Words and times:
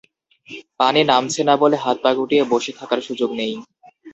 পানি 0.79 1.01
নামছে 1.09 1.41
না 1.45 1.55
বলে 1.61 1.77
হাত 1.83 1.97
পা 2.03 2.11
গুটিয়ে 2.17 2.43
বসে 2.51 2.71
থাকার 2.79 2.99
সুযোগ 3.07 3.29
নেই। 3.39 3.53